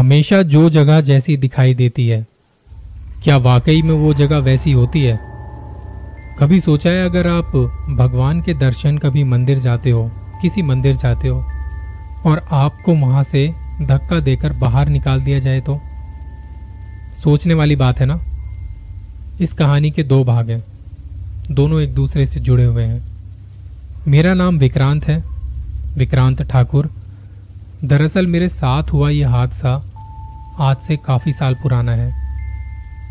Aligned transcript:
हमेशा 0.00 0.42
जो 0.42 0.70
जगह 0.70 1.00
जैसी 1.00 1.36
दिखाई 1.36 1.74
देती 1.74 2.08
है, 2.08 2.26
क्या 3.24 3.36
वाकई 3.36 3.82
में 3.82 3.94
वो 3.94 4.14
जगह 4.14 4.38
वैसी 4.38 4.72
होती 4.72 5.04
है? 5.04 5.20
कभी 6.38 6.60
सोचा 6.60 6.90
है 6.90 7.04
अगर 7.04 7.26
आप 7.26 7.56
भगवान 7.90 8.42
के 8.42 8.54
दर्शन 8.54 8.98
कभी 8.98 9.24
मंदिर 9.24 9.58
जाते 9.58 9.90
हो, 9.90 10.10
किसी 10.42 10.62
मंदिर 10.62 10.96
जाते 10.96 11.28
हो, 11.28 11.38
और 12.26 12.48
आपको 12.52 12.94
वहाँ 12.94 13.22
से 13.22 13.54
धक्का 13.82 14.20
देकर 14.20 14.52
बाहर 14.52 14.88
निकाल 14.88 15.20
दिया 15.20 15.38
जाए 15.38 15.60
तो? 15.60 15.80
सोचने 17.24 17.54
वाली 17.54 17.76
बात 17.76 18.00
है 18.00 18.06
ना? 18.06 18.20
इस 19.40 19.52
कहानी 19.52 19.90
के 19.90 20.02
दो 20.02 20.24
भाग 20.24 20.50
हैं। 20.50 20.64
दोनों 21.50 21.80
एक 21.80 21.94
दूसरे 21.94 22.26
से 22.26 22.40
जुड़े 22.40 22.64
हुए 22.64 22.84
हैं। 22.84 23.02
मेरा 24.08 24.34
नाम 24.34 24.58
विक्रांत 24.58 25.04
है। 25.04 25.24
विक्रांत 25.98 26.42
ठाकुर। 26.42 26.90
दरअसल 27.84 28.26
मेरे 28.26 28.48
साथ 28.48 28.82
हुआ 28.82 29.10
यह 29.10 29.28
हादसा 29.28 29.82
आज 30.60 30.76
से 30.76 30.96
काफ़ी 30.96 31.32
साल 31.32 31.54
पुराना 31.54 31.92
है। 31.92 32.10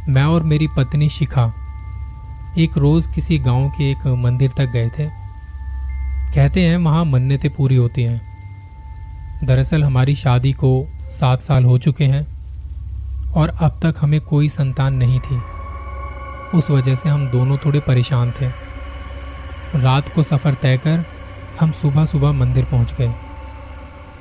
मैं 0.10 0.24
और 0.24 0.44
मेरी 0.44 0.68
पत्नी 0.68 1.10
शिखा 1.10 1.46
एक 2.58 2.78
रोज 2.78 3.08
किसी 3.08 3.40
गाँव 3.40 3.70
के 3.70 3.92
एक 3.92 4.08
मंदिर 4.08 4.52
तक 4.58 4.66
गए 4.66 4.90
थे। 4.90 5.06
कहते 6.36 6.62
हैं 6.62 6.78
वहाँ 6.78 7.06
मन्नतें 7.06 7.52
पूरी 7.52 7.76
होती 7.76 8.04
हैं। 8.04 8.22
दरअसल 9.44 9.84
हमारी 9.84 10.16
शादी 10.16 10.54
को 10.54 10.88
सात 11.10 11.42
साल 11.42 11.64
हो 11.64 11.78
चुके 11.78 12.04
हैं 12.04 12.26
और 13.34 13.50
अब 13.50 13.80
तक 13.84 13.96
हमें 14.02 14.22
कोई 14.22 14.50
संतान 14.50 14.96
नहीं 14.96 15.20
थी। 15.20 15.42
उस 16.58 16.72
वजह 16.72 16.96
से 16.96 17.10
हम 17.10 17.28
दोनों 17.28 17.58
थोड़े 17.58 17.80
परेशान 17.80 18.32
थे। 18.32 18.50
रात 19.76 20.14
को 20.16 20.24
सफ़र 20.24 20.54
तय 20.54 20.78
कर 20.78 21.06
हम 21.60 21.72
सुबह 21.72 22.06
सुबह 22.06 22.32
मंदिर 22.32 22.66
पहुँच 22.66 22.94
गए। 22.94 23.14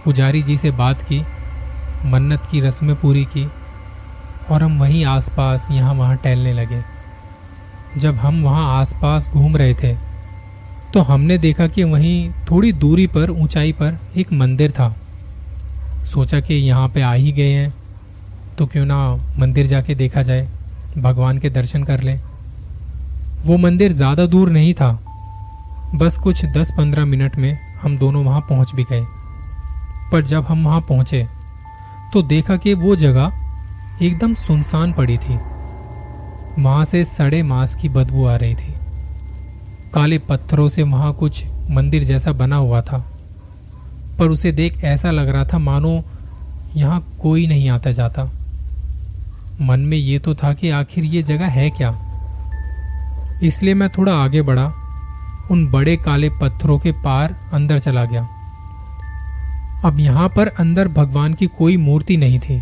पुजारी 0.05 0.42
जी 0.42 0.58
से 0.58 0.70
बात 0.70 1.03
की 1.03 1.25
मन्नत 2.04 2.42
की 2.50 2.60
रस्में 2.60 2.94
पूरी 2.96 3.24
की 3.27 3.46
और 4.50 4.62
हम 4.62 4.78
वहीं 4.80 5.04
आसपास 5.06 5.68
यहाँ 5.70 5.94
वहाँ 5.94 6.16
टहलने 6.16 6.52
लगे। 6.52 6.82
जब 7.96 8.14
हम 8.16 8.42
वहाँ 8.42 8.66
आसपास 8.72 9.28
घूम 9.28 9.56
रहे 9.56 9.74
थे 9.74 9.94
तो 10.94 11.00
हमने 11.02 11.38
देखा 11.38 11.66
कि 11.66 11.84
वहीं 11.84 12.30
थोड़ी 12.50 12.72
दूरी 12.74 13.06
पर, 13.06 13.30
ऊंचाई 13.30 13.72
पर 13.72 13.98
एक 14.16 14.32
मंदिर 14.32 14.70
था। 14.70 14.94
सोचा 16.06 16.41
कि 16.41 16.54
यहाँ 16.54 16.88
पे 16.88 17.02
आ 17.02 17.12
ही 17.12 17.32
गए 17.32 17.50
हैं 17.50 17.72
तो 18.58 18.66
क्यों 18.66 18.84
ना 18.86 18.98
मंदिर 19.38 19.66
जाके 19.66 19.94
देखा 19.94 20.22
जाए, 20.22 20.48
भगवान 20.98 21.38
के 21.38 21.50
दर्शन 21.50 21.84
कर 21.84 22.00
लें। 22.00 22.20
वो 23.44 23.56
मंदिर 23.56 23.92
ज़्यादा 23.92 24.26
दूर 24.26 24.50
नहीं 24.50 24.72
था। 24.74 24.91
बस 25.94 26.16
कुछ 26.19 26.44
10-15 26.46 27.04
मिनट 27.04 27.36
में 27.36 27.58
हम 27.82 27.98
दोनों 27.98 28.24
वहाँ 28.24 28.41
पहुँच 28.41 28.74
भी 28.74 28.84
गए। 28.84 29.04
पर 30.12 30.24
जब 30.24 30.44
हम 30.44 30.64
वहाँ 30.64 30.80
पहुँचे 30.80 31.26
तो 32.12 32.23
देखा 32.23 32.56
कि 32.56 32.75
वो 32.75 32.97
जगह 32.97 33.33
एकदम 34.03 34.34
सुनसान 34.34 34.92
पड़ी 34.92 35.19
थी। 35.19 35.39
वहाँ 36.62 36.84
से 36.84 37.05
सड़े 37.05 37.42
मांस 37.42 37.75
की 37.75 37.89
बदबू 37.89 38.27
आ 38.27 38.37
रही 38.37 38.55
थी। 38.55 38.75
काले 39.95 40.19
पत्थरों 40.19 40.69
से 40.69 40.83
वहाँ 40.83 41.12
कुछ 41.12 41.45
मंदिर 41.70 42.05
जैसा 42.05 42.33
बना 42.33 42.56
हुआ 42.56 42.81
था। 42.81 43.12
पर 44.19 44.28
उसे 44.28 44.53
देख 44.53 44.84
ऐसा 44.84 45.11
लग 45.11 45.28
रहा 45.28 45.45
था 45.45 45.59
मानो 45.59 46.05
यहाँ 46.77 47.19
कोई 47.23 47.47
नहीं 47.47 47.70
आता 47.70 47.91
जाता। 47.91 48.31
मन 49.61 49.81
में 49.81 49.98
ये 49.98 50.19
तो 50.19 50.34
था 50.34 50.53
कि 50.53 50.70
आखिर 50.70 51.05
ये 51.05 51.22
जगह 51.22 51.47
है 51.47 51.70
क्या? 51.70 52.05
इसलिए 53.43 53.75
मैं 53.75 53.89
थोड़ा 53.89 54.12
आगे 54.12 54.43
बढ़ा। 54.43 54.72
उन 55.50 55.70
बड़े 55.70 55.97
काले 55.97 56.31
पत्थरों 56.31 56.78
के 56.78 56.93
पार 56.93 57.37
अंदर 57.53 57.78
चला 57.78 58.05
गया। 58.05 58.28
अब 59.84 59.98
यहाँ 60.01 60.29
पर 60.29 60.48
अंदर 60.48 60.89
भगवान 60.89 61.34
की 61.34 61.47
कोई 61.47 61.77
मूर्ति 61.77 62.16
नहीं 62.16 62.39
थी। 62.41 62.61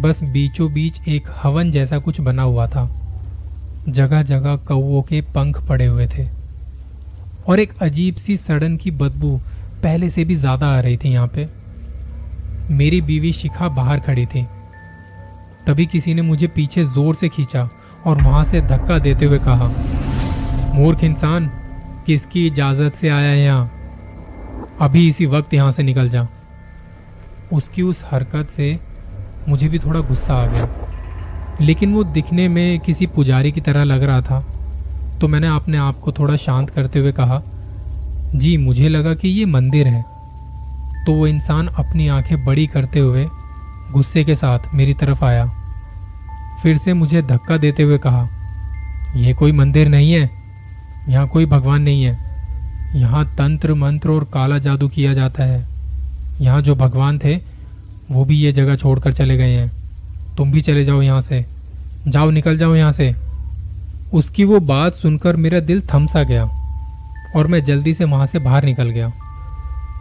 बस 0.00 0.22
बीचों 0.22 0.72
बीच 0.72 1.00
एक 1.08 1.28
हवन 1.42 1.70
जैसा 1.70 1.98
कुछ 1.98 2.20
बना 2.20 2.42
हुआ 2.42 2.66
था। 2.66 2.88
जगह 3.88 4.22
जगह 4.22 4.56
कौओं 4.68 5.02
के 5.02 5.20
पंख 5.34 5.60
पड़े 5.68 5.86
हुए 5.86 6.06
थे। 6.08 6.26
और 7.48 7.60
एक 7.60 7.72
अजीब 7.82 8.14
सी 8.14 8.36
सड़न 8.36 8.76
की 8.76 8.90
बदबू 8.90 9.36
पहले 9.82 10.10
से 10.10 10.24
भी 10.24 10.34
ज़्यादा 10.34 10.66
आ 10.68 10.80
रही 10.80 10.96
थी 10.96 11.12
यहाँ 11.12 11.28
पे। 11.28 11.48
मेरी 12.70 13.00
बीवी 13.00 13.32
शिखा 13.32 13.68
बाहर 13.68 14.00
खड़ी 14.00 14.26
थी। 14.26 14.46
तभी 15.66 15.86
किसी 15.86 16.14
ने 16.14 16.22
मुझे 16.22 16.46
पीछे 16.46 16.84
ज़ोर 16.84 17.14
से 17.14 17.28
खींचा 17.28 17.68
और 18.06 18.22
वहाँ 18.22 18.44
से 18.44 18.60
धक्का 18.60 18.98
देते 18.98 19.26
हुए 19.26 19.38
कहा, 19.38 19.68
मूर्ख 20.74 21.04
इंसान, 21.04 21.46
किसकी 22.06 22.46
इजाज़त 22.46 22.94
से 22.94 23.08
आया 23.08 23.32
यहाँ? 23.32 23.70
अभी 24.80 25.08
इसी 25.08 25.26
वक्त 25.26 25.54
यहाँ 25.54 25.70
से 25.70 25.82
निकल 25.82 26.08
जा। 26.08 26.28
उसकी 27.52 27.82
उस 27.82 28.04
हरकत 28.10 28.48
से 28.50 28.80
मुझे 29.48 29.68
भी 29.68 29.78
थोड़ा 29.78 30.00
गुस्सा 30.00 30.34
आ 30.34 30.46
गया। 30.46 30.68
लेकिन 31.60 31.94
वो 31.94 32.04
दिखने 32.04 32.48
में 32.48 32.80
किसी 32.80 33.06
पुजारी 33.06 33.52
की 33.52 33.60
तरह 33.60 33.84
लग 33.84 34.02
रहा 34.02 34.20
था। 34.20 34.46
तो 35.20 35.28
मैंने 35.28 35.48
अपने 35.48 35.78
आप 35.78 35.98
को 35.98 36.12
थोड़ा 36.12 36.36
शांत 36.36 36.70
करते 36.70 36.98
हुए 36.98 37.12
कहा, 37.12 37.42
जी, 38.34 38.56
मुझे 38.56 38.88
लगा 38.88 39.14
कि 39.14 39.28
ये 39.28 39.44
मंदिर 39.44 39.86
है। 39.86 40.02
तो 41.06 41.12
वो 41.12 41.26
इंसान 41.26 41.66
अपनी 41.66 42.08
आँखें 42.08 42.44
बड़ी 42.44 42.66
करते 42.66 43.00
हुए 43.00 43.28
गुस्से 43.92 44.24
के 44.24 44.34
साथ 44.34 44.58
मेरी 44.74 44.94
तरफ़ 44.94 45.24
आया। 45.24 45.52
फिर 46.62 46.78
से 46.78 46.92
मुझे 46.92 47.22
धक्का 47.22 47.56
देते 47.56 47.82
हुए 47.82 47.98
कहा 47.98 48.28
यह 49.16 49.34
कोई 49.34 49.52
मंदिर 49.52 49.88
नहीं 49.88 50.12
है। 50.12 50.30
यहाँ 51.08 51.28
कोई 51.28 51.46
भगवान 51.46 51.82
नहीं 51.82 52.02
है। 52.02 52.27
यहाँ 52.94 53.24
तंत्र, 53.36 53.74
मंत्र 53.74 54.10
और 54.10 54.24
काला 54.24 54.58
जादू 54.58 54.88
किया 54.88 55.12
जाता 55.12 55.44
है। 55.44 55.66
यहाँ 56.40 56.62
जो 56.62 56.74
भगवान 56.74 57.18
थे, 57.18 57.34
वो 58.10 58.24
भी 58.24 58.36
ये 58.36 58.52
जगह 58.52 58.76
छोड़कर 58.76 59.12
चले 59.12 59.36
गए 59.36 59.52
हैं। 59.52 59.70
तुम 60.36 60.52
भी 60.52 60.60
चले 60.60 60.84
जाओ 60.84 61.02
यहाँ 61.02 61.20
से। 61.20 61.44
जाओ, 62.08 62.30
निकल 62.30 62.58
जाओ 62.58 62.74
यहाँ 62.74 62.92
से। 62.92 63.14
उसकी 64.14 64.44
वो 64.44 64.60
बात 64.60 64.94
सुनकर 64.94 65.36
मेरा 65.36 65.60
दिल 65.60 65.82
थम 65.94 66.06
सा 66.06 66.22
गया 66.22 66.44
और 67.36 67.46
मैं 67.46 67.62
जल्दी 67.64 67.94
से 67.94 68.04
वहाँ 68.04 68.26
से 68.26 68.38
बाहर 68.38 68.64
निकल 68.64 68.90
गया। 68.90 69.12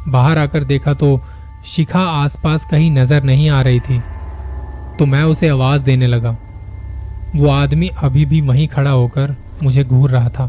बाहर 0.07 0.37
आकर 0.37 0.63
देखा 0.63 0.93
तो 0.93 1.19
शिखा 1.65 1.99
आसपास 1.99 2.65
कहीं 2.65 2.91
नज़र 2.91 3.23
नहीं 3.23 3.49
आ 3.49 3.61
रही 3.61 3.79
थी। 3.79 3.99
तो 4.99 5.05
मैं 5.05 5.23
उसे 5.23 5.49
आवाज़ 5.49 5.83
देने 5.83 6.07
लगा। 6.07 6.37
वो 7.35 7.49
आदमी 7.49 7.87
अभी 7.87 8.25
भी 8.25 8.41
वहीं 8.41 8.67
खड़ा 8.67 8.91
होकर 8.91 9.35
मुझे 9.63 9.83
घूर 9.83 10.09
रहा 10.09 10.29
था। 10.29 10.45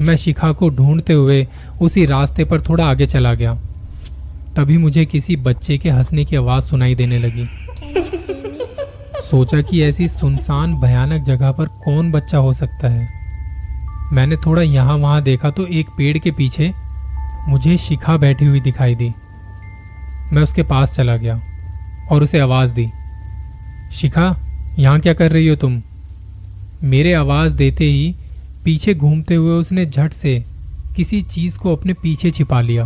मैं 0.00 0.16
शिखा 0.16 0.52
को 0.52 0.68
ढूंढते 0.68 1.12
हुए 1.12 1.46
उसी 1.82 2.06
रास्ते 2.06 2.44
पर 2.44 2.60
थोड़ा 2.60 2.84
आगे 2.84 3.06
चला 3.06 3.34
गया। 3.34 3.54
तभी 4.56 4.78
मुझे 4.78 5.04
किसी 5.04 5.36
बच्चे 5.36 5.78
के 5.78 5.90
हंसने 5.90 6.24
की 6.24 6.36
आवाज़ 6.36 6.64
सुनाई 6.64 6.94
देने 6.94 7.18
लगी। 7.18 7.48
सोचा 9.24 9.60
कि 9.62 9.82
ऐसी 9.82 10.08
सुनसान, 10.08 10.74
भयानक 10.74 11.22
जगह 11.22 11.52
पर 11.52 11.66
कौन 11.66 12.12
बच्चा 12.12 12.38
हो 12.38 12.52
सकता 12.52 12.88
है। 12.88 13.08
मैंने 14.12 14.36
थोड़ा 14.36 14.62
यहाँ 14.62 14.96
वहाँ 14.96 15.22
देखा 15.22 15.50
तो 15.50 15.66
एक 15.66 15.86
पेड़ 15.98 16.18
के 16.18 16.30
पीछे 16.30 16.72
मुझे 17.48 17.76
शिखा 17.76 18.16
बैठी 18.16 18.44
हुई 18.44 18.60
दिखाई 18.60 18.94
दी। 18.94 19.12
मैं 20.32 20.42
उसके 20.42 20.62
पास 20.62 20.94
चला 20.94 21.16
गया 21.16 21.40
और 22.12 22.22
उसे 22.22 22.40
आवाज़ 22.40 22.74
दी। 22.74 22.90
शिखा, 23.92 24.36
यहाँ 24.78 25.00
क्या 25.00 25.14
कर 25.14 25.32
रही 25.32 25.48
हो 25.48 25.56
तुम? 25.56 25.82
मेरे 26.84 27.12
आवाज़ 27.12 27.56
देते 27.56 27.84
ही 27.84 28.14
पीछे 28.64 28.94
घूमते 28.94 29.34
हुए 29.34 29.52
उसने 29.52 29.84
झट 29.86 30.12
से 30.12 30.42
किसी 30.96 31.20
चीज़ 31.22 31.58
को 31.58 31.74
अपने 31.76 31.92
पीछे 31.92 32.30
छिपा 32.30 32.60
लिया 32.60 32.84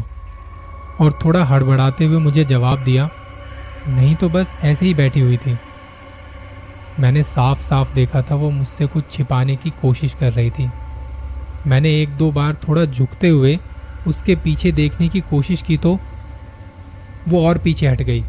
और 1.00 1.18
थोड़ा 1.24 1.44
हड़बड़ाते 1.44 2.04
हुए 2.04 2.18
मुझे 2.18 2.44
जवाब 2.44 2.84
दिया, 2.84 3.08
नहीं 3.88 4.14
तो 4.14 4.28
बस 4.28 4.56
ऐसे 4.62 4.86
ही 4.86 4.94
बैठी 4.94 5.20
हुई 5.20 5.36
थी। 5.36 5.56
मैंने 7.00 7.22
साफ़ 7.22 7.62
साफ़ 7.62 7.94
देखा 7.94 8.22
था 8.22 8.34
वो 8.34 8.50
मुझसे 8.50 8.86
कुछ 8.86 9.10
छिपाने 9.10 9.56
की 9.56 9.70
कोशिश 9.82 10.14
कर 10.14 10.32
रही 10.32 10.50
थी। 10.50 10.68
मैंने 11.66 11.94
एक 12.02 12.16
दो 12.16 12.30
बार 12.32 12.54
थोड़ा 12.68 12.84
झुकते 12.84 13.28
हुए 13.28 13.58
उसके 14.06 14.36
पीछे 14.36 14.72
देखने 14.72 15.08
की 15.08 15.20
कोशिश 15.20 15.62
की 15.62 15.76
तो 15.76 15.98
वो 17.28 17.46
और 17.46 17.58
पीछे 17.58 17.88
हट 17.88 18.02
गई। 18.02 18.20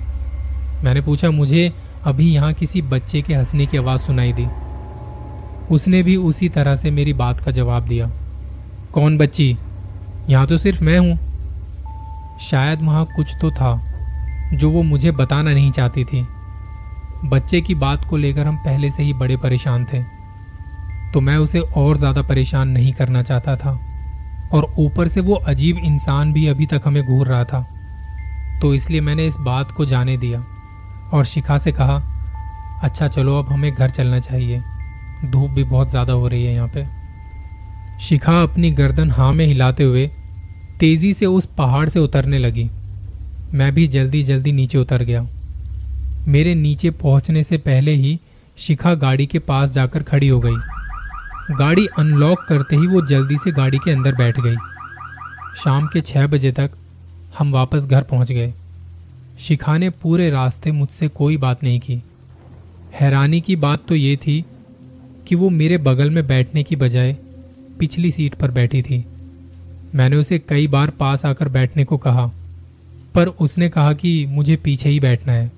मैंने 0.84 1.02
पूछा, 1.02 1.30
मुझे 1.32 1.72
अभी 2.06 2.32
यहाँ 2.32 2.54
किसी 2.54 2.82
बच्चे 2.84 3.22
के 3.22 3.34
हंसने 3.34 3.66
की 3.66 3.78
आवाज़ 3.78 4.02
सुनाई 4.02 4.34
दी? 4.34 4.48
उसने 5.72 6.02
भी 6.04 6.16
उसी 6.18 6.50
तरह 6.50 6.76
से 6.76 6.92
मेरी 6.92 7.14
बात 7.16 7.40
का 7.40 7.52
जवाब 7.52 7.88
दिया। 7.88 8.10
कौन 8.94 9.18
बच्ची? 9.18 9.56
यहाँ 10.30 10.48
तो 10.48 10.58
सिर्फ़ 10.58 10.84
मैं 10.84 10.98
हूँ। 11.00 11.18
शायद 12.42 12.82
वहाँ 12.82 13.06
कुछ 13.16 13.34
तो 13.42 13.52
था, 13.52 13.76
जो 14.54 14.70
वो 14.70 14.82
मुझे 14.84 15.12
बताना 15.14 15.52
नहीं 15.52 15.72
चाहती 15.72 16.04
थी। 16.06 16.26
बच्चे 17.26 17.62
की 17.62 17.76
बात 17.76 18.06
को 18.06 18.18
लेकर 18.18 18.48
हम 18.48 18.58
पहले 18.58 18.92
से 18.92 19.04
ही 19.04 19.14
बड़े 19.16 19.38
परेशान 19.38 19.86
थे 19.86 20.02
तो 21.14 21.22
मैं 21.22 21.36
उसे 21.38 21.60
और 21.60 21.98
ज़्यादा 21.98 22.22
परेशान 22.22 22.70
नहीं 22.70 22.94
करना 22.94 23.24
चाहता 23.24 23.56
था। 23.56 23.72
और 24.54 24.74
ऊपर 24.80 25.08
से 25.08 25.22
वो 25.22 25.36
अजीब 25.48 25.78
इंसान 25.78 26.32
भी 26.34 26.46
अभी 26.48 26.66
तक 26.66 26.82
हमें 26.86 27.04
घूर 27.04 27.28
रहा 27.28 27.44
था 27.44 27.62
तो 28.62 28.74
इसलिए 28.74 29.02
मैंने 29.02 29.26
इस 29.28 29.36
बात 29.42 29.72
को 29.72 29.86
जाने 29.86 30.18
दिया 30.18 30.40
और 31.14 31.26
शिखा 31.26 31.58
से 31.58 31.72
कहा 31.72 31.96
अच्छा 32.84 33.08
चलो, 33.08 33.38
अब 33.40 33.50
हमें 33.50 33.74
घर 33.74 33.90
चलना 33.90 34.20
चाहिए। 34.20 34.62
धूप 35.26 35.52
भी 35.52 35.64
बहुत 35.64 35.90
ज़्यादा 35.90 36.14
हो 36.14 36.28
रही 36.28 36.44
है 36.46 36.54
यहाँ 36.54 36.68
पे। 36.68 36.86
शिखा 38.00 38.42
अपनी 38.44 38.72
गर्दन 38.72 39.12
हाँ 39.12 39.32
में 39.34 39.46
हिलाते 39.46 39.84
हुए 39.84 40.08
तेज़ी 40.80 41.14
से 41.14 41.26
उस 41.26 41.46
पहाड़ 41.58 41.88
से 41.90 42.00
उतरने 42.00 42.38
लगी। 42.40 42.70
मैं 43.54 43.72
भी 43.74 43.88
जल्दी 43.88 44.24
जल्दी 44.24 44.52
नीचे 44.52 44.78
उतर 44.78 45.04
गया। 45.04 45.26
मेरे 46.28 46.54
नीचे 46.56 46.90
पहुँचने 46.92 47.44
से 47.44 47.58
पहले 47.58 47.92
ही 47.92 48.20
शिखा 48.58 48.94
गाड़ी 48.96 49.26
के 49.26 49.40
पास 49.40 49.72
जाकर 49.72 50.04
खड़ी 50.04 50.28
हो 50.28 50.40
गई। 50.40 51.56
गाड़ी 51.56 51.86
अनलॉक 52.00 52.46
करते 52.50 52.76
ही 52.76 52.88
वो 52.88 53.02
जल्दी 53.02 53.38
से 53.38 53.52
गाड़ी 53.52 53.78
के 53.78 53.92
अंदर 53.92 54.16
बैठ 54.16 54.40
गई। 54.40 54.56
शाम 55.64 55.88
के 55.88 56.02
छः 56.02 56.28
बजे 56.28 56.52
तक 56.52 56.72
हम 57.38 57.52
वापस 57.52 57.86
घर 57.86 58.04
पहुँच 58.04 58.32
गए। 58.32 58.54
शिखा 59.40 59.78
ने 59.78 59.90
पूरे 60.02 60.30
रास्ते 60.30 60.72
मुझसे 60.72 61.08
कोई 61.08 61.38
बात 61.38 61.64
नहीं 61.64 61.80
की। 61.80 62.02
हैरानी 62.94 63.42
की 63.42 63.56
बात 63.56 63.86
तो 63.88 63.96
ये 63.96 64.16
थी 64.18 64.44
कि 65.30 65.36
वो 65.36 65.50
मेरे 65.50 65.78
बगल 65.78 66.10
में 66.10 66.26
बैठने 66.28 66.64
की 66.64 66.76
बजाय 66.76 67.16
पिछली 67.80 68.12
सीट 68.12 68.36
पर 68.36 68.52
बैठी 68.52 68.82
थी। 68.82 69.04
मैंने 69.96 70.16
उसे 70.16 70.40
कई 70.40 70.68
बार 70.68 70.90
पास 70.90 71.26
आकर 71.26 71.50
बैठने 71.50 71.84
को 71.86 71.98
कहा, 71.98 72.26
पर 73.16 73.28
उसने 73.28 73.70
कहा 73.70 73.94
कि 73.94 74.26
मुझे 74.30 74.56
पीछे 74.56 74.90
ही 74.90 75.00
बैठना 75.00 75.34
है। 75.34 75.52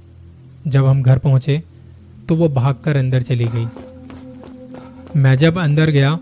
जब 0.68 0.86
हम 0.86 1.02
घर 1.04 1.18
पहुँचे 1.18 1.62
तो 2.30 2.36
वो 2.36 2.50
भागकर 2.50 2.98
अंदर 2.98 3.22
चली 3.22 3.46
गई। 3.46 3.68
मैं 5.16 5.36
जब 5.38 5.58
अंदर 5.58 5.90
गया 5.90 6.20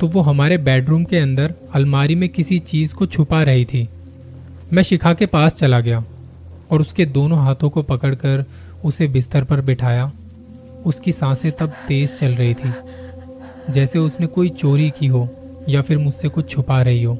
तो 0.00 0.06
वो 0.06 0.20
हमारे 0.20 0.58
बेडरूम 0.58 1.04
के 1.04 1.16
अंदर 1.16 1.54
अलमारी 1.74 2.14
में 2.14 2.28
किसी 2.28 2.58
चीज़ 2.58 2.94
को 2.94 3.06
छुपा 3.06 3.42
रही 3.42 3.64
थी। 3.64 3.88
मैं 4.72 4.82
शिखा 4.82 5.14
के 5.14 5.26
पास 5.26 5.54
चला 5.54 5.80
गया 5.80 6.04
और 6.70 6.80
उसके 6.80 7.06
दोनों 7.06 7.38
हाथों 7.38 7.70
को 7.70 7.82
पकड़कर 7.82 8.44
उसे 8.84 9.06
बिस्तर 9.08 9.44
पर 9.44 9.60
बिठाया 9.60 10.12
उसकी 10.86 11.12
साँसें 11.12 11.50
तब 11.52 11.72
तेज 11.88 12.18
चल 12.18 12.34
रही 12.34 12.54
थी, 12.54 12.72
जैसे 13.70 13.98
उसने 13.98 14.26
कोई 14.26 14.48
चोरी 14.48 14.90
की 14.90 15.06
हो 15.06 15.28
या 15.68 15.82
फिर 15.82 15.98
मुझसे 15.98 16.28
कुछ 16.28 16.48
छुपा 16.50 16.80
रही 16.82 17.02
हो। 17.02 17.14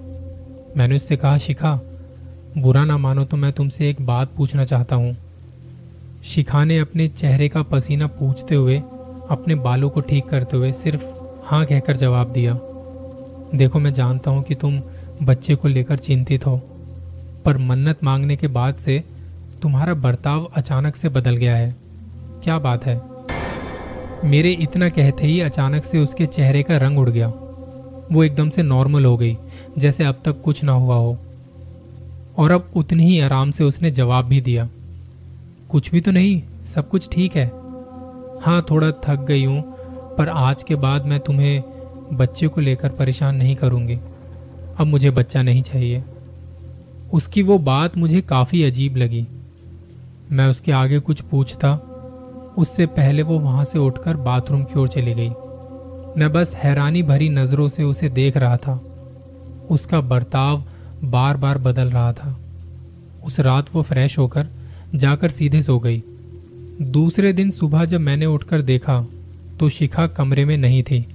मैंने 0.76 0.96
उससे 0.96 1.16
कहा, 1.16 1.38
शिखा, 1.38 1.74
बुरा 2.58 2.84
ना 2.84 2.96
मानो 2.98 3.24
तो 3.24 3.36
मैं 3.36 3.52
तुमसे 3.52 3.88
एक 3.90 4.00
बात 4.06 4.30
पूछना 4.36 4.64
चाहता 4.64 4.96
हूँ। 4.96 5.16
शिखा 6.24 6.64
ने 6.64 6.78
अपने 6.78 7.08
चेहरे 7.08 7.48
का 7.48 7.62
पसीना 7.62 8.06
पूछते 8.08 8.54
हुए, 8.54 8.76
अपने 9.30 9.54
बालों 9.54 9.90
को 9.90 10.00
ठीक 10.00 10.28
करते 10.28 10.56
हुए 10.56 10.72
सिर्फ़ 10.72 11.04
हाँ 11.44 11.64
कहकर 11.66 11.96
जवाब 11.96 12.32
दिया, 12.32 12.58
देखो, 13.54 13.78
मैं 13.78 13.92
जानता 13.92 14.30
हूँ 14.30 14.42
कि 14.42 14.54
तुम 14.54 14.80
बच्चे 15.22 15.54
को 15.54 15.68
लेकर 15.68 15.98
चिंतित 15.98 16.46
हो, 16.46 16.56
पर 17.44 17.58
मन्नत 17.58 18.04
मांगने 18.04 18.36
के 18.36 18.48
बाद 18.48 18.76
से 18.76 19.02
तुम्हारा 19.62 19.94
बर्ताव 19.94 20.44
अचानक 20.56 20.96
से 20.96 21.08
बदल 21.08 21.36
गया 21.36 21.56
है। 21.56 21.74
क्या 22.44 22.58
बात 22.58 22.84
है? 22.86 23.00
मेरे 24.24 24.50
इतना 24.50 24.88
कहते 24.88 25.26
ही 25.26 25.40
अचानक 25.40 25.84
से 25.84 25.98
उसके 25.98 26.26
चेहरे 26.26 26.62
का 26.62 26.76
रंग 26.76 26.98
उड़ 26.98 27.10
गया। 27.10 27.28
वो 28.12 28.24
एकदम 28.24 28.48
से 28.48 28.62
नॉर्मल 28.62 29.04
हो 29.04 29.16
गई, 29.16 29.36
जैसे 29.78 30.04
अब 30.04 30.22
तक 30.24 30.42
कुछ 30.42 30.64
ना 30.64 30.72
हुआ 30.72 30.96
हो। 30.96 31.18
और 32.38 32.50
अब 32.50 32.70
उतनी 32.76 33.04
ही 33.04 33.20
आराम 33.20 33.50
से 33.50 33.64
उसने 33.64 33.90
जवाब 33.90 34.24
भी 34.24 34.40
दिया। 34.40 34.68
कुछ 35.68 35.90
भी 35.90 36.00
तो 36.00 36.10
नहीं, 36.10 36.42
सब 36.66 36.88
कुछ 36.88 37.08
ठीक 37.12 37.36
है। 37.36 37.46
हाँ 38.42 38.66
थोड़ा 38.70 38.90
थक 38.90 39.24
गई 39.28 39.44
हूँ, 39.44 39.62
पर 40.18 40.28
आज 40.28 40.62
के 40.62 40.74
बाद 40.74 41.06
मैं 41.06 41.20
तुम्हें 41.20 41.62
बच्चे 42.12 42.48
को 42.48 42.60
लेकर 42.60 42.88
परेशान 42.88 43.36
नहीं 43.36 43.56
करूँगी। 43.56 43.98
अब 44.78 44.86
मुझे 44.86 45.10
बच्चा 45.10 45.42
नहीं 45.42 45.62
चाहिए। 45.62 46.04
उसकी 47.12 47.42
वो 47.42 47.58
बात 47.58 47.96
मुझे 47.96 48.20
काफ़ी 48.20 48.62
अजीब 48.62 48.96
लगी। 48.96 49.26
मैं 50.32 50.46
उसके 50.46 50.72
आगे 50.72 50.98
कुछ 50.98 51.20
पूछता 51.20 51.91
उससे 52.58 52.86
पहले 52.86 53.22
वो 53.22 53.38
वहाँ 53.38 53.64
से 53.64 53.78
उठकर 53.78 54.16
बाथरूम 54.16 54.64
की 54.64 54.78
ओर 54.78 54.88
चली 54.88 55.14
गई। 55.14 55.28
मैं 56.20 56.32
बस 56.32 56.54
हैरानी 56.54 57.02
भरी 57.02 57.28
नज़रों 57.28 57.68
से 57.68 57.82
उसे 57.82 58.08
देख 58.08 58.36
रहा 58.36 58.56
था। 58.56 58.82
उसका 59.70 60.00
बर्ताव 60.00 60.64
बार 61.04 61.36
बार 61.36 61.58
बदल 61.58 61.90
रहा 61.90 62.12
था। 62.12 62.40
उस 63.24 63.40
रात 63.40 63.66
वो 63.74 63.82
फ्रेश 63.82 64.18
होकर 64.18 64.46
जाकर 64.94 65.30
सीधे 65.30 65.62
सो 65.62 65.78
गई। 65.78 66.02
दूसरे 66.82 67.32
दिन 67.32 67.50
सुबह 67.50 67.84
जब 67.84 68.00
मैंने 68.00 68.26
उठकर 68.26 68.62
देखा 68.62 69.06
तो 69.60 69.68
शिखा 69.68 70.06
कमरे 70.06 70.44
में 70.44 70.56
नहीं 70.56 70.82
थी। 70.82 71.06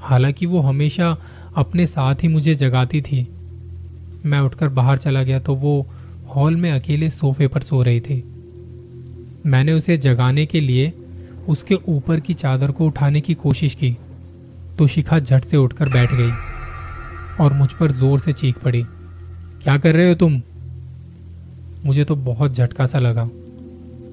हालाँकि 0.00 0.46
वो 0.46 0.60
हमेशा 0.60 1.18
अपने 1.56 1.86
साथ 1.86 2.14
ही 2.14 2.28
मुझे 2.28 2.54
जगाती 2.54 3.02
थी। 3.02 3.28
मैं 4.24 4.40
उठकर 4.40 4.68
बाहर 4.68 4.98
चला 4.98 5.22
गया 5.22 5.38
तो 5.38 5.54
वो 5.54 5.86
हॉल 6.36 6.56
में 6.56 6.72
अकेले 6.72 7.10
सोफे 7.10 7.48
पर 7.48 7.60
सो 7.60 7.82
रही 7.82 8.00
थी। 8.00 8.33
मैंने 9.46 9.72
उसे 9.72 9.96
जगाने 9.96 10.46
के 10.46 10.60
लिए 10.60 10.92
उसके 11.48 11.74
ऊपर 11.88 12.20
की 12.20 12.34
चादर 12.34 12.70
को 12.70 12.86
उठाने 12.86 13.20
की 13.20 13.34
कोशिश 13.34 13.74
की 13.74 13.96
तो 14.78 14.86
शिखा 14.86 15.18
झट 15.18 15.44
से 15.44 15.56
उठकर 15.56 15.88
बैठ 15.88 16.12
गई 16.12 16.30
और 17.40 17.52
मुझ 17.52 17.70
पर 17.72 17.90
ज़ोर 17.92 18.20
से 18.20 18.32
चीख 18.32 18.58
पड़ी, 18.58 18.82
क्या 19.62 19.76
कर 19.78 19.94
रहे 19.94 20.08
हो 20.08 20.14
तुम? 20.14 20.40
मुझे 21.84 22.04
तो 22.04 22.16
बहुत 22.16 22.54
झटका 22.54 22.86
सा 22.86 22.98
लगा, 22.98 23.28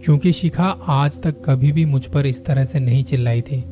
क्योंकि 0.03 0.31
शिखा 0.31 0.67
आज 0.89 1.21
तक 1.21 1.41
कभी 1.45 1.71
भी 1.71 1.85
मुझ 1.85 2.05
पर 2.05 2.25
इस 2.25 2.43
तरह 2.45 2.65
से 2.65 2.79
नहीं 2.79 3.03
चिल्लाई 3.03 3.41
थी। 3.41 3.63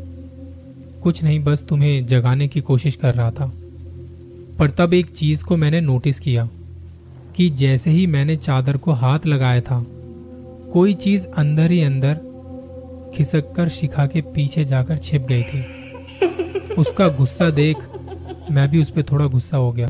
कुछ 1.03 1.23
नहीं, 1.23 1.43
बस 1.43 1.65
तुम्हें 1.69 2.05
जगाने 2.05 2.47
की 2.47 2.61
कोशिश 2.61 2.95
कर 2.95 3.13
रहा 3.13 3.31
था। 3.31 3.51
पर 4.59 4.69
तब 4.69 4.93
एक 4.93 5.05
चीज़ 5.07 5.43
को 5.43 5.57
मैंने 5.57 5.81
नोटिस 5.81 6.19
किया 6.19 6.49
कि 7.35 7.49
जैसे 7.49 7.91
ही 7.91 8.07
मैंने 8.07 8.35
चादर 8.35 8.77
को 8.77 8.91
हाथ 8.91 9.25
लगाया 9.25 9.61
था 9.61 9.85
कोई 10.73 10.93
चीज़ 10.93 11.27
अंदर 11.37 11.71
ही 11.71 11.81
अंदर 11.83 12.19
खिसक 13.15 13.51
कर 13.55 13.69
शिखा 13.69 14.05
के 14.05 14.21
पीछे 14.33 14.63
जाकर 14.65 14.97
छिप 14.97 15.25
गई 15.27 15.43
थी। 15.43 15.63
उसका 16.73 17.07
गुस्सा 17.09 17.49
देख 17.49 17.77
मैं 18.51 18.67
भी 18.71 18.81
उस 18.81 18.89
पर 18.89 19.03
थोड़ा 19.03 19.25
गुस्सा 19.27 19.57
हो 19.57 19.71
गया। 19.71 19.87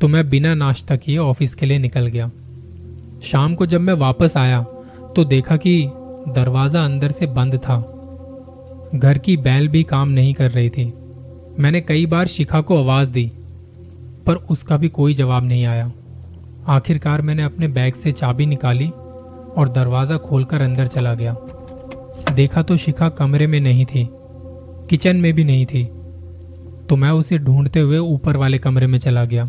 तो 0.00 0.08
मैं 0.08 0.28
बिना 0.30 0.54
नाश्ता 0.54 0.96
किए 0.96 1.18
ऑफ़िस 1.18 1.54
के 1.54 1.66
लिए 1.66 1.78
निकल 1.78 2.06
गया। 2.06 2.30
शाम 3.22 3.54
को 3.54 3.66
जब 3.66 3.80
मैं 3.80 3.94
वापस 3.94 4.36
आया 4.36 4.60
तो 5.16 5.24
देखा 5.24 5.56
कि 5.56 5.82
दरवाज़ा 6.28 6.84
अंदर 6.84 7.12
से 7.12 7.26
बंद 7.28 7.56
था। 7.58 7.76
घर 8.94 9.18
की 9.18 9.36
बैल 9.36 9.68
भी 9.68 9.82
काम 9.82 10.08
नहीं 10.08 10.34
कर 10.34 10.50
रही 10.50 10.70
थी। 10.70 10.92
मैंने 11.58 11.80
कई 11.80 12.06
बार 12.06 12.26
शिखा 12.26 12.60
को 12.60 12.78
आवाज़ 12.78 13.12
दी, 13.12 13.30
पर 14.26 14.34
उसका 14.50 14.76
भी 14.76 14.88
कोई 14.88 15.14
जवाब 15.14 15.44
नहीं 15.44 15.64
आया। 15.66 15.90
आखिरकार 16.68 17.22
मैंने 17.22 17.42
अपने 17.42 17.68
बैग 17.68 17.94
से 17.94 18.12
चाबी 18.12 18.46
निकाली 18.46 18.90
और 19.56 19.68
दरवाज़ा 19.68 20.16
खोलकर 20.18 20.62
अंदर 20.62 20.86
चला 20.86 21.14
गया। 21.14 21.36
देखा 22.34 22.62
तो 22.62 22.76
शिखा 22.76 23.08
कमरे 23.08 23.46
में 23.46 23.60
नहीं 23.60 23.84
थी, 23.84 24.08
किचन 24.90 25.16
में 25.16 25.32
भी 25.32 25.44
नहीं 25.44 25.66
थी। 25.66 25.84
तो 26.88 26.96
मैं 26.96 27.10
उसे 27.10 27.38
ढूंढते 27.38 27.80
हुए 27.80 27.98
ऊपर 27.98 28.36
वाले 28.36 28.58
कमरे 28.58 28.86
में 28.86 28.98
चला 28.98 29.24
गया। 29.24 29.48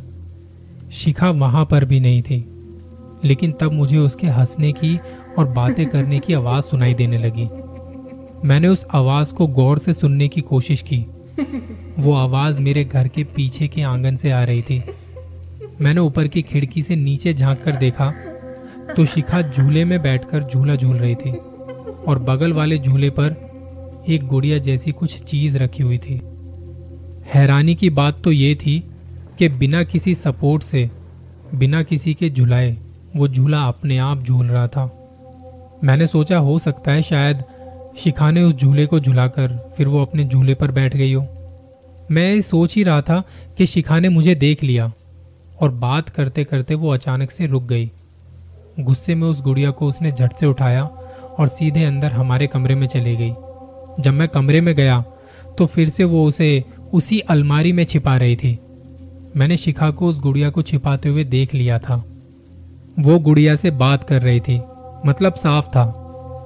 शिखा 0.93 1.29
वहाँ 1.29 1.65
पर 1.65 1.85
भी 1.85 1.99
नहीं 1.99 2.21
थी, 2.21 2.37
लेकिन 3.23 3.51
तब 3.51 3.71
मुझे 3.71 3.97
उसके 3.97 4.27
हंसने 4.27 4.71
की 4.71 4.99
और 5.37 5.47
बातें 5.47 5.85
करने 5.85 6.19
की 6.19 6.33
आवाज़ 6.33 6.63
सुनाई 6.63 6.93
देने 6.93 7.17
लगी। 7.17 7.47
मैंने 8.47 8.67
उस 8.67 8.85
आवाज़ 8.93 9.33
को 9.33 9.47
गौर 9.49 9.77
से 9.77 9.93
सुनने 9.93 10.27
की 10.27 10.41
कोशिश 10.41 10.81
की। 10.83 11.05
वो 11.99 12.13
आवाज़ 12.13 12.61
मेरे 12.61 12.83
घर 12.83 13.07
के 13.07 13.23
पीछे 13.25 13.67
के 13.67 13.81
आँगन 13.81 14.15
से 14.15 14.31
आ 14.31 14.43
रही 14.43 14.61
थी। 14.61 14.83
मैंने 15.81 16.01
ऊपर 16.01 16.27
की 16.27 16.41
खिड़की 16.41 16.83
से 16.83 16.95
नीचे 16.95 17.33
झाँक 17.33 17.61
कर 17.63 17.75
देखा 17.75 18.13
तो 18.97 19.05
शिखा 19.05 19.41
झूले 19.41 19.85
में 19.85 20.01
बैठकर 20.01 20.43
झूला 20.43 20.75
झूल 20.75 20.97
रही 20.97 21.15
थी 21.15 21.31
और 22.07 22.19
बगल 22.19 22.53
वाले 22.53 22.77
झूले 22.77 23.09
पर 23.09 23.51
एक 24.09 24.27
गुड़िया 24.27 24.57
जैसी 24.57 24.91
कुछ 24.91 25.23
चीज़ 25.23 25.57
रखी 25.57 25.83
हुई 25.83 25.97
थी। 25.97 26.21
हैरानी 27.33 27.75
की 27.75 27.89
बात 27.89 28.21
तो 28.23 28.31
ये 28.31 28.55
थी 28.55 28.89
कि 29.39 29.50
बिना 29.50 29.83
किसी 29.83 30.15
सपोर्ट 30.15 30.63
से, 30.63 30.91
बिना 31.55 31.83
किसी 31.83 32.13
के 32.13 32.29
झुलाए, 32.29 32.77
वो 33.15 33.27
झूला 33.27 33.61
अपने 33.61 33.97
आप 33.97 34.23
झूल 34.23 34.47
रहा 34.47 34.67
था। 34.67 34.97
मैंने 35.83 36.07
सोचा, 36.07 36.38
हो 36.38 36.59
सकता 36.59 36.91
है 36.91 37.01
शायद 37.01 37.43
शिखा 37.97 38.31
ने 38.31 38.43
उस 38.43 38.55
झूले 38.55 38.85
को 38.85 39.00
झुलाकर 39.00 39.73
फिर 39.77 39.88
वो 39.88 40.01
अपने 40.01 40.25
झूले 40.25 40.55
पर 40.55 40.71
बैठ 40.71 40.95
गई 40.95 41.13
हो। 41.13 41.27
मैं 42.11 42.41
सोच 42.41 42.75
ही 42.75 42.83
रहा 42.83 43.01
था 43.01 43.23
कि 43.57 43.65
शिखा 43.65 44.00
ने 44.00 44.09
मुझे 44.09 44.35
देख 44.35 44.63
लिया 44.63 44.91
और 45.61 45.71
बात 45.71 46.09
करते 46.09 46.43
करते 46.43 46.75
वो 46.75 46.89
अचानक 46.89 47.31
से 47.31 47.45
रुक 47.45 47.63
गई। 47.63 47.91
गुस्से 48.79 49.15
में 49.15 49.27
उस 49.27 49.41
गुड़िया 49.41 49.71
को 49.71 49.87
उसने 49.87 50.11
झट 50.11 50.33
से 50.33 50.45
उठाया 50.45 50.83
और 50.83 51.47
सीधे 51.47 51.83
अंदर 51.83 52.11
हमारे 52.11 52.47
कमरे 52.47 52.75
में 52.75 52.87
चली 52.87 53.15
गई। 53.15 53.33
जब 53.99 54.13
मैं 54.13 54.27
कमरे 54.27 54.61
में 54.61 54.73
गया 54.75 55.03
तो 55.57 55.65
फिर 55.65 55.89
से 55.89 56.03
वो 56.03 56.25
उसे 56.27 56.63
उसी 56.93 57.19
अलमारी 57.19 57.71
में 57.73 57.83
छिपा 57.85 58.15
रही 58.17 58.35
थी। 58.35 58.57
मैंने 59.35 59.57
शिखा 59.57 59.89
को 59.91 60.07
उस 60.07 60.19
गुड़िया 60.19 60.49
को 60.49 60.61
छिपाते 60.61 61.09
हुए 61.09 61.23
देख 61.23 61.53
लिया 61.53 61.79
था। 61.79 61.95
वो 62.99 63.17
गुड़िया 63.19 63.55
से 63.55 63.71
बात 63.71 64.03
कर 64.03 64.21
रही 64.21 64.39
थी। 64.39 64.59
मतलब 65.05 65.33
साफ़ 65.33 65.67
था 65.67 65.85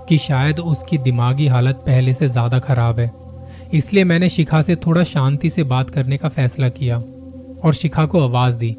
कि 0.10 0.17
शायद 0.17 0.60
उसकी 0.60 0.98
दिमागी 0.98 1.48
हालत 1.48 1.75
पहले 1.86 2.13
से 2.13 2.27
ज़्यादा 2.27 2.60
खराब 2.60 3.00
है। 3.00 3.12
इसलिए 3.74 4.03
मैंने 4.03 4.29
शिखा 4.29 4.62
से 4.62 4.75
थोड़ा 4.75 5.03
शांति 5.03 5.50
से 5.50 5.63
बात 5.65 5.89
करने 5.89 6.17
का 6.17 6.29
फैसला 6.29 6.70
किया 6.70 6.98
और 6.98 7.74
शिखा 7.74 8.05
को 8.05 8.24
आवाज़ 8.24 8.58
दी। 8.58 8.75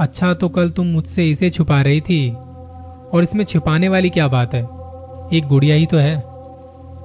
अच्छा 0.00 0.34
तो 0.34 0.48
कल 0.48 0.70
तुम 0.70 0.86
मुझसे 0.86 1.30
इसे 1.30 1.50
छुपा 1.50 1.82
रही 1.82 2.00
थी। 2.00 2.30
और 3.12 3.22
इसमें 3.22 3.44
छुपाने 3.44 3.88
वाली 3.88 4.10
क्या 4.10 4.28
बात 4.28 4.54
है? 4.54 4.62
एक 5.32 5.46
गुड़िया 5.48 5.74
ही 5.76 5.86
तो 5.86 5.96
है। 5.96 6.16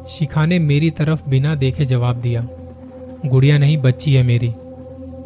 शिखा 0.10 0.46
ने 0.46 0.60
मेरी 0.60 0.90
तरफ़ 0.90 1.30
बिना 1.30 1.56
देखे 1.56 1.86
जवाब 1.86 2.16
दिया। 2.16 2.48
गुड़िया 3.26 3.58
नहीं, 3.58 3.78
बच्ची 3.78 4.14
है 4.14 4.24
मेरी। 4.24 4.54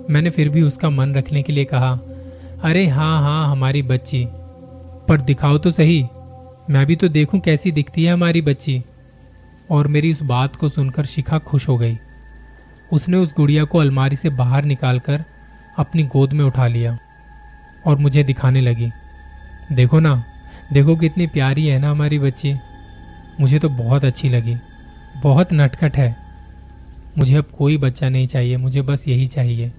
मैंने 0.09 0.29
फिर 0.29 0.49
भी 0.49 0.61
उसका 0.61 0.89
मन 0.89 1.15
रखने 1.15 1.43
के 1.43 1.53
लिए 1.53 1.65
कहा, 1.65 1.99
अरे 2.63 2.87
हाँ 2.87 3.21
हाँ 3.21 3.51
हमारी 3.51 3.81
बच्ची। 3.81 4.27
पर 5.07 5.21
दिखाओ 5.21 5.57
तो 5.57 5.71
सही। 5.71 6.05
मैं 6.69 6.85
भी 6.85 6.95
तो 6.95 7.07
देखूँ 7.07 7.39
कैसी 7.39 7.71
दिखती 7.71 8.03
है 8.03 8.13
हमारी 8.13 8.41
बच्ची। 8.41 8.83
और 9.71 9.87
मेरी 9.87 10.11
उस 10.11 10.23
बात 10.23 10.55
को 10.55 10.69
सुनकर 10.69 11.05
शिखा 11.05 11.37
खुश 11.37 11.67
हो 11.67 11.77
गई। 11.77 11.97
उसने 12.93 13.17
उस 13.17 13.33
गुड़िया 13.37 13.63
को 13.63 13.77
अलमारी 13.77 14.15
से 14.15 14.29
बाहर 14.29 14.65
निकालकर 14.65 15.23
अपनी 15.77 16.03
गोद 16.03 16.33
में 16.33 16.45
उठा 16.45 16.67
लिया। 16.67 16.97
और 17.85 17.97
मुझे 17.97 18.23
दिखाने 18.23 18.61
लगी। 18.61 18.89
देखो 19.71 19.99
ना, 19.99 20.23
देखो 20.73 20.95
कितनी 20.95 21.27
प्यारी 21.27 21.67
है 21.67 21.79
ना 21.79 21.89
हमारी 21.91 22.19
बच्ची। 22.19 22.53
मुझे 23.39 23.59
तो 23.59 23.69
बहुत 23.69 24.05
अच्छी 24.05 24.29
लगी, 24.29 24.55
बहुत 25.23 25.53
नटखट 25.53 25.97
है। 25.97 26.15
मुझे 27.17 27.35
अब 27.35 27.45
कोई 27.57 27.77
बच्चा 27.77 28.09
नहीं 28.09 28.27
चाहिए, 28.27 28.57
मुझे 28.57 28.81
बस 28.81 29.07
यही 29.07 29.27
चाहिए। 29.27 29.71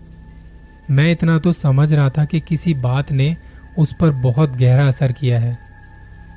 मैं 0.90 1.10
इतना 1.12 1.38
तो 1.38 1.52
समझ 1.52 1.92
रहा 1.94 2.08
था 2.10 2.24
कि 2.24 2.40
किसी 2.40 2.74
बात 2.74 3.12
ने 3.12 3.36
उस 3.78 3.94
पर 4.00 4.10
बहुत 4.12 4.56
गहरा 4.56 4.86
असर 4.88 5.12
किया 5.12 5.38
है, 5.40 5.58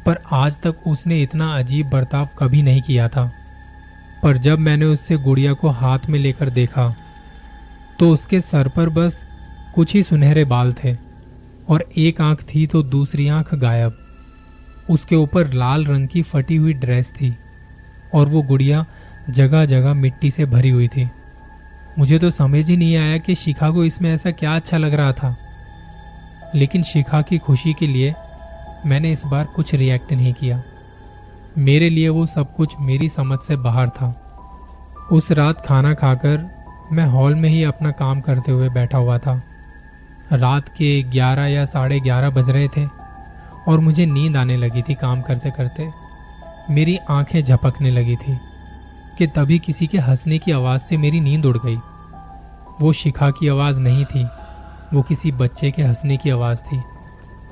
पर 0.05 0.20
आज 0.32 0.60
तक 0.62 0.88
उसने 0.88 1.22
इतना 1.22 1.48
अजीब 1.58 1.89
बर्ताव 1.89 2.27
कभी 2.39 2.62
नहीं 2.62 2.82
किया 2.82 3.08
था। 3.08 3.32
पर 4.24 4.38
जब 4.38 4.60
मैंने 4.60 4.86
उससे 4.86 5.17
गुड़िया 5.17 5.53
को 5.53 5.70
हाथ 5.70 6.10
में 6.10 6.20
लेकर 6.20 6.50
देखा 6.50 6.93
तो 8.00 8.10
उसके 8.10 8.39
सर 8.41 8.67
पर 8.67 8.89
बस 8.89 9.24
कुछ 9.75 9.93
ही 9.93 10.03
सुनहरे 10.03 10.43
बाल 10.46 10.74
थे। 10.74 10.93
और 11.70 11.89
एक 11.98 12.22
आँख 12.22 12.41
थी 12.41 12.67
तो 12.67 12.84
दूसरी 12.84 13.27
आँख 13.27 13.55
गायब। 13.55 13.98
उसके 14.89 15.15
ऊपर 15.15 15.53
लाल 15.53 15.86
रंग 15.86 16.08
की 16.08 16.22
फटी 16.22 16.55
हुई 16.55 16.74
ड्रेस 16.74 17.12
थी 17.12 17.36
और 18.13 18.27
वो 18.27 18.41
गुड़िया 18.41 18.86
जगह 19.29 19.65
जगह 19.65 19.93
मिट्टी 19.93 20.32
से 20.32 20.46
भरी 20.46 20.70
हुई 20.70 20.88
थी। 20.88 21.10
मुझे 22.00 22.20
तो 22.20 22.29
समझ 22.29 22.70
ही 22.70 22.77
नहीं 22.77 22.98
आया 22.98 23.17
कि 23.17 23.36
शिखा 23.36 23.70
को 23.70 23.84
इसमें 23.86 24.13
ऐसा 24.13 24.32
क्या 24.32 24.55
अच्छा 24.55 24.77
लग 24.77 24.93
रहा 24.93 25.13
था। 25.13 25.38
लेकिन 26.55 26.84
शिखा 26.84 27.22
की 27.22 27.38
खुशी 27.38 27.74
के 27.74 27.88
लिए 27.88 28.13
मैंने 28.86 29.12
इस 29.12 29.25
बार 29.25 29.46
कुछ 29.46 29.74
रिएक्ट 29.75 30.13
नहीं 30.13 30.34
किया। 30.34 30.63
मेरे 31.58 31.89
लिए 31.89 32.10
वो 32.10 32.25
सब 32.25 32.55
कुछ 32.55 32.74
मेरी 32.79 33.10
समझ 33.10 33.39
से 33.39 33.55
बाहर 33.55 33.89
था। 33.89 34.20
उस 35.12 35.32
रात 35.32 35.65
खाना 35.65 35.93
खाकर 35.93 36.50
मैं 36.91 37.05
हॉल 37.05 37.36
में 37.36 37.50
ही 37.50 37.63
अपना 37.63 37.91
काम 37.91 38.22
करते 38.22 38.51
हुए 38.51 38.70
बैठा 38.70 38.98
हुआ 38.98 39.17
था। 39.17 39.41
रात 40.33 40.69
के 40.69 41.03
ग्यारह 41.03 41.45
या 41.45 41.65
साढ़े 41.65 41.99
ग्यारह 41.99 42.29
बज 42.29 42.49
रहे 42.49 42.67
थे 42.67 42.85
और 43.67 43.79
मुझे 43.79 44.05
नींद 44.05 44.37
आने 44.37 44.57
लगी 44.57 44.81
थी 44.81 44.93
काम 44.93 45.21
करते 45.21 45.51
करते। 45.51 45.89
मेरी 46.69 46.97
आँखें 47.09 47.43
झपकने 47.43 47.91
लगी 47.91 48.15
थी 48.15 48.39
कि 49.17 49.27
तभी 49.27 49.59
किसी 49.59 49.87
के 49.87 49.97
हंसने 49.97 50.37
की 50.37 50.51
आवाज़ 50.51 50.81
से 50.81 50.97
मेरी 50.97 51.19
नींद 51.19 51.45
उड़ 51.45 51.57
गई। 51.57 51.77
वो 52.81 52.93
शिखा 52.93 53.31
की 53.31 53.47
आवाज़ 53.47 53.81
नहीं 53.81 54.05
थी, 54.05 54.27
वो 54.93 55.01
किसी 55.01 55.31
बच्चे 55.31 55.71
के 55.71 55.83
हंसने 55.83 56.17
की 56.17 56.29
आवाज़ 56.29 56.61
थी 56.61 56.81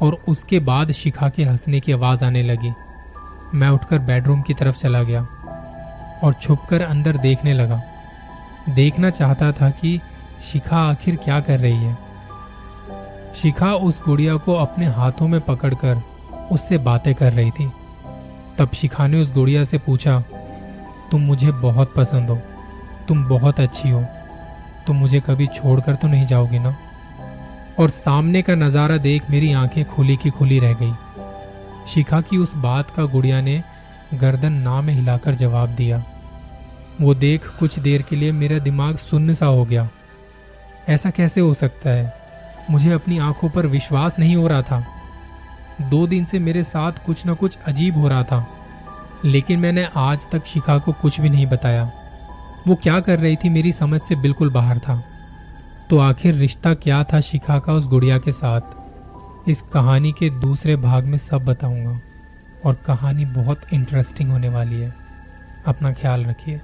और 0.02 0.24
उसके 0.28 0.60
बाद 0.60 0.92
शिखा 0.92 1.30
के 1.30 1.44
हंसने 1.44 1.80
की 1.80 1.92
आवाज़ 1.92 2.26
आने 2.26 2.44
लगी। 2.44 2.74
मैं 3.54 3.70
उठकर 3.70 4.00
बेडरूम 4.00 4.42
की 4.42 4.54
तरफ़ 4.54 4.78
चला 4.78 5.04
गया 5.04 5.22
और 6.24 6.34
छुपकर 6.34 6.82
अंदर 6.82 7.18
देखने 7.18 7.54
लगा। 7.54 7.82
देखना 8.70 9.10
चाहता 9.10 9.52
था 9.52 9.70
कि 9.70 10.00
शिखा 10.52 10.78
आखिर 10.78 11.16
क्या 11.16 11.40
कर 11.40 11.60
रही 11.60 11.78
है। 11.78 12.11
शिखा 13.36 13.74
उस 13.74 14.02
गुड़िया 14.04 14.36
को 14.36 14.54
अपने 14.54 14.86
हाथों 14.86 15.28
में 15.28 15.42
पकड़कर 15.42 16.02
उससे 16.52 16.78
बातें 16.78 17.16
कर 17.16 17.34
रही 17.34 17.52
थी। 17.52 17.72
तब 18.58 18.72
शिखा 18.74 19.08
ने 19.08 19.22
उस 19.22 19.34
गुड़िया 19.34 19.64
से 19.64 19.78
पूछा, 19.78 20.24
तुम 21.12 21.22
मुझे 21.22 21.52
बहुत 21.52 21.94
पसंद 21.96 22.30
हो, 22.30 22.36
तुम 23.08 23.24
बहुत 23.26 23.60
अच्छी 23.60 23.90
हो, 23.90 24.04
तुम 24.88 24.96
मुझे 24.96 25.20
कभी 25.20 25.48
छोड़कर 25.48 25.96
तो 25.96 26.08
नहीं 26.08 26.26
जाओगी 26.26 26.60
ना? 26.60 26.76
और 27.80 27.90
सामने 27.90 28.42
का 28.42 28.56
नज़ारा 28.56 28.98
देख 28.98 29.30
मेरी 29.30 29.54
आँखें 29.54 29.84
खुली 29.86 30.18
की 30.18 30.30
खुली 30.30 30.60
रह 30.60 30.74
गई। 30.74 30.94
शिखा 31.88 32.22
की 32.22 32.38
उस 32.38 32.56
बात 32.56 32.90
का 32.90 33.06
गुड़िया 33.06 33.42
ने 33.42 33.64
गर्दन 34.14 34.54
ना 34.54 34.82
में 34.82 34.94
हिलाकर 34.94 35.36
जवाब 35.36 35.70
दिया। 35.70 36.04
वो 37.02 37.14
देख 37.16 37.48
कुछ 37.60 37.80
देर 37.80 38.02
के 38.02 38.16
लिए 38.16 38.32
मेरा 38.32 38.60
दिमाग 38.60 38.98
सुन्न 38.98 39.34
सा 39.34 39.46
हो 39.46 39.66
गया। 39.66 39.90
ऐसा 40.90 41.10
कैसे 41.10 41.42
हो 41.42 41.54
सकता 41.54 41.90
है? 41.90 42.21
मुझे 42.72 42.92
अपनी 42.92 43.18
आँखों 43.20 43.50
पर 43.50 43.66
विश्वास 43.68 44.20
नहीं 44.20 44.36
हो 44.36 44.48
रहा 44.48 44.62
था। 44.62 44.86
दो 45.82 46.06
दिन 46.08 46.26
से 46.26 46.40
मेरे 46.40 46.64
साथ 46.64 47.06
कुछ 47.06 47.26
ना 47.26 47.34
कुछ 47.34 47.58
अजीब 47.58 47.98
हो 47.98 48.08
रहा 48.08 48.24
था, 48.24 48.46
लेकिन 49.26 49.60
मैंने 49.60 49.88
आज 49.98 50.26
तक 50.32 50.46
शिखा 50.46 50.78
को 50.78 50.92
कुछ 50.92 51.20
भी 51.22 51.30
नहीं 51.30 51.48
बताया। 51.48 51.92
वो 52.68 52.76
क्या 52.76 53.00
कर 53.00 53.20
रही 53.20 53.36
थी 53.36 53.50
मेरी 53.50 53.72
समझ 53.72 54.02
से 54.02 54.16
बिल्कुल 54.16 54.50
बाहर 54.50 54.80
था। 54.80 55.04
तो 55.90 56.00
आखिर 56.00 56.36
रिश्ता 56.36 56.74
क्या 56.74 57.04
था 57.04 57.20
शिखा 57.22 57.60
का 57.60 57.74
उस 57.74 57.88
गुड़िया 57.88 58.18
के 58.18 58.32
साथ? 58.32 59.50
इस 59.50 59.62
कहानी 59.74 60.12
के 60.12 60.30
दूसरे 60.30 60.76
भाग 60.76 61.06
में 61.06 61.18
सब 61.18 61.46
बताऊँगा, 61.46 62.00
और 62.66 62.76
कहानी 62.86 63.26
बहुत 63.26 63.74
इंटरेस्टिंग 63.74 64.32
होने 64.32 64.50
वाली 64.50 64.82
है। 64.82 64.94
अपना 65.68 65.92
ख्याल 65.94 66.26
रखिए। 66.26 66.62